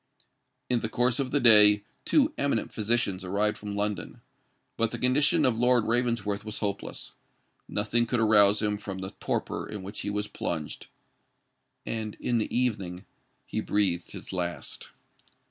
[0.67, 4.19] In the course of the day two eminent physicians arrived from London;
[4.75, 7.11] but the condition of Lord Ravensworth was hopeless:
[7.69, 10.87] nothing could arouse him from the torpor in which he was plunged;
[11.85, 13.05] and in the evening
[13.45, 14.89] he breathed his last.